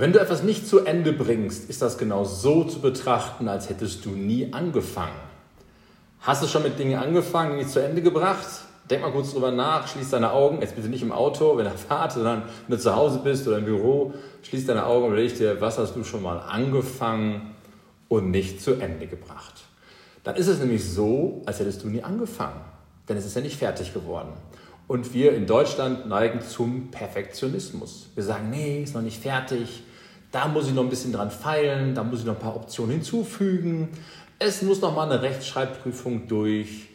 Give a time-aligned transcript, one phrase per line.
[0.00, 4.04] Wenn du etwas nicht zu Ende bringst, ist das genau so zu betrachten, als hättest
[4.04, 5.18] du nie angefangen.
[6.20, 8.46] Hast du schon mit Dingen angefangen, nicht zu Ende gebracht?
[8.88, 11.70] Denk mal kurz drüber nach, schließ deine Augen, jetzt bitte nicht im Auto, wenn du
[11.88, 15.36] fahrt, sondern wenn du zu Hause bist oder im Büro, schließ deine Augen und überleg
[15.36, 17.56] dir, was hast du schon mal angefangen
[18.06, 19.64] und nicht zu Ende gebracht.
[20.22, 22.60] Dann ist es nämlich so, als hättest du nie angefangen,
[23.08, 24.28] denn es ist ja nicht fertig geworden.
[24.88, 28.08] Und wir in Deutschland neigen zum Perfektionismus.
[28.14, 29.82] Wir sagen, nee, ist noch nicht fertig,
[30.32, 32.92] da muss ich noch ein bisschen dran feilen, da muss ich noch ein paar Optionen
[32.92, 33.90] hinzufügen,
[34.38, 36.88] es muss noch mal eine Rechtschreibprüfung durch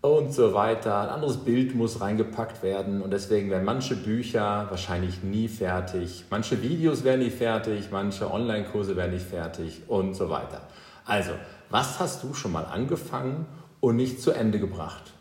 [0.00, 1.00] und so weiter.
[1.00, 6.62] Ein anderes Bild muss reingepackt werden und deswegen werden manche Bücher wahrscheinlich nie fertig, manche
[6.62, 10.62] Videos werden nie fertig, manche Online-Kurse werden nicht fertig und so weiter.
[11.04, 11.32] Also,
[11.68, 13.44] was hast du schon mal angefangen
[13.80, 15.12] und nicht zu Ende gebracht?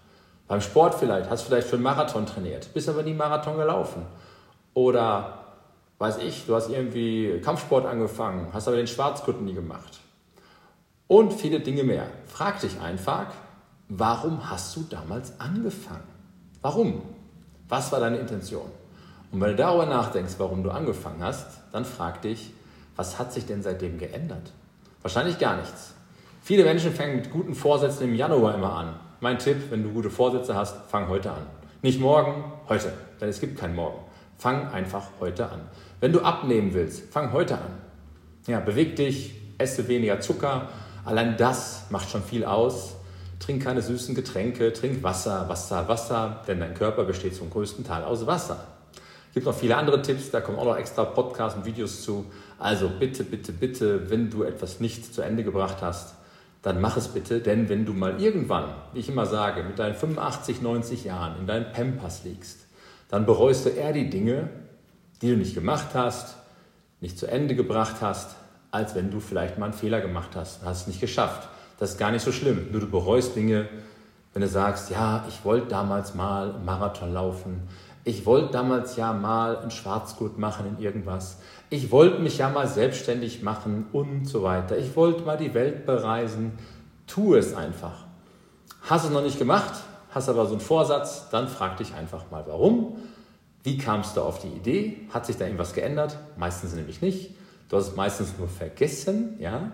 [0.54, 4.06] Beim Sport vielleicht, hast du vielleicht für einen Marathon trainiert, bist aber nie Marathon gelaufen.
[4.76, 5.40] Oder
[5.98, 10.00] weiß ich, du hast irgendwie Kampfsport angefangen, hast aber den Schwarzgurt nie gemacht.
[11.08, 12.06] Und viele Dinge mehr.
[12.28, 13.34] Frag dich einfach,
[13.90, 16.04] warum hast du damals angefangen?
[16.62, 17.02] Warum?
[17.68, 18.70] Was war deine Intention?
[19.32, 22.54] Und wenn du darüber nachdenkst, warum du angefangen hast, dann frag dich,
[22.96, 24.52] was hat sich denn seitdem geändert?
[25.02, 25.96] Wahrscheinlich gar nichts.
[26.44, 29.00] Viele Menschen fangen mit guten Vorsätzen im Januar immer an.
[29.24, 31.46] Mein Tipp, wenn du gute Vorsätze hast, fang heute an.
[31.82, 34.00] Nicht morgen, heute, denn es gibt kein Morgen.
[34.38, 35.62] Fang einfach heute an.
[36.02, 37.78] Wenn du abnehmen willst, fang heute an.
[38.48, 40.68] Ja, beweg dich, esse weniger Zucker.
[41.06, 42.96] Allein das macht schon viel aus.
[43.40, 48.04] Trink keine süßen Getränke, trink Wasser, Wasser, Wasser, denn dein Körper besteht zum größten Teil
[48.04, 48.68] aus Wasser.
[49.30, 52.26] Es gibt noch viele andere Tipps, da kommen auch noch extra Podcasts und Videos zu.
[52.60, 56.14] Also bitte, bitte, bitte, wenn du etwas nicht zu Ende gebracht hast,
[56.64, 59.96] dann mach es bitte, denn wenn du mal irgendwann, wie ich immer sage, mit deinen
[59.96, 62.62] 85, 90 Jahren in deinen Pampers liegst,
[63.10, 64.50] dann bereust du eher die Dinge,
[65.22, 66.38] die du nicht gemacht hast,
[67.02, 68.38] nicht zu Ende gebracht hast,
[68.72, 71.50] als wenn du vielleicht mal einen Fehler gemacht hast und hast es nicht geschafft.
[71.80, 72.70] Das ist gar nicht so schlimm.
[72.72, 73.68] Nur du bereust Dinge,
[74.34, 77.68] wenn du sagst, ja, ich wollte damals mal einen Marathon laufen,
[78.04, 82.68] ich wollte damals ja mal einen Schwarzgurt machen in irgendwas, ich wollte mich ja mal
[82.68, 86.54] selbstständig machen und so weiter, ich wollte mal die Welt bereisen,
[87.08, 88.06] tu es einfach.
[88.82, 89.74] Hast es noch nicht gemacht,
[90.12, 92.98] hast aber so einen Vorsatz, dann frag dich einfach mal, warum
[93.64, 94.98] wie kamst du auf die Idee?
[95.10, 96.18] Hat sich da irgendwas geändert?
[96.38, 97.32] Meistens nämlich nicht.
[97.70, 99.38] Du hast es meistens nur vergessen.
[99.40, 99.72] Ja?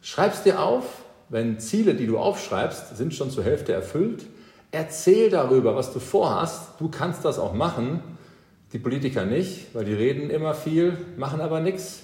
[0.00, 0.84] Schreib's dir auf,
[1.28, 4.26] wenn Ziele, die du aufschreibst, sind schon zur Hälfte erfüllt.
[4.72, 6.80] Erzähl darüber, was du vorhast.
[6.80, 8.00] Du kannst das auch machen.
[8.72, 12.00] Die Politiker nicht, weil die reden immer viel, machen aber nichts.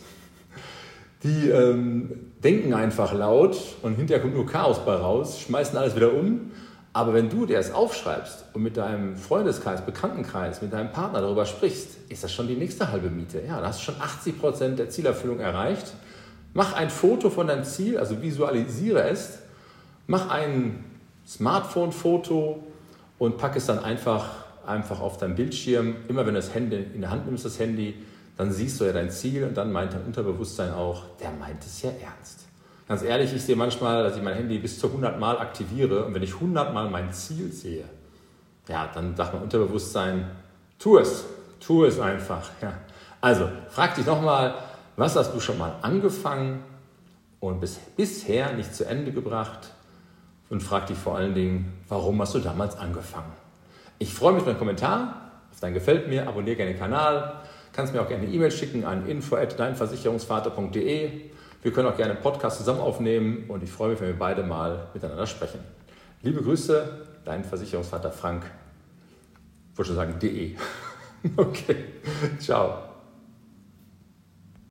[1.24, 6.12] Die ähm, denken einfach laut und hinterher kommt nur Chaos bei raus, schmeißen alles wieder
[6.12, 6.52] um
[6.98, 11.46] aber wenn du dir das aufschreibst und mit deinem Freundeskreis, Bekanntenkreis, mit deinem Partner darüber
[11.46, 13.40] sprichst, ist das schon die nächste halbe Miete.
[13.46, 15.94] Ja, da hast du schon 80 Prozent der Zielerfüllung erreicht.
[16.54, 19.38] Mach ein Foto von deinem Ziel, also visualisiere es.
[20.08, 20.84] Mach ein
[21.28, 22.62] Smartphone-Foto
[23.18, 24.30] und pack es dann einfach,
[24.66, 25.96] einfach auf deinem Bildschirm.
[26.08, 27.94] Immer wenn du das Handy in der Hand nimmst, das Handy,
[28.38, 31.82] dann siehst du ja dein Ziel und dann meint dein Unterbewusstsein auch, der meint es
[31.82, 32.46] ja ernst.
[32.86, 36.14] Ganz ehrlich, ich sehe manchmal, dass ich mein Handy bis zu 100 Mal aktiviere und
[36.14, 37.84] wenn ich 100 Mal mein Ziel sehe,
[38.66, 40.30] ja, dann sagt mein Unterbewusstsein,
[40.78, 41.24] tu es,
[41.60, 42.48] tu es einfach.
[42.62, 42.72] Ja.
[43.20, 44.54] Also, frag dich nochmal,
[44.96, 46.62] was hast du schon mal angefangen
[47.40, 49.74] und bis, bisher nicht zu Ende gebracht?
[50.50, 53.32] Und frag dich vor allen Dingen, warum hast du damals angefangen?
[53.98, 57.42] Ich freue mich über einen Kommentar, auf dein Gefällt mir, abonniere gerne den Kanal,
[57.72, 61.28] kannst mir auch gerne eine E-Mail schicken an info@deinversicherungsvater.de
[61.62, 64.42] wir können auch gerne einen Podcast zusammen aufnehmen und ich freue mich, wenn wir beide
[64.42, 65.60] mal miteinander sprechen.
[66.22, 68.44] Liebe Grüße, dein Versicherungsvater Frank.
[69.74, 70.56] Wollte schon sagen, de.
[71.36, 71.74] Okay,
[72.38, 72.87] ciao.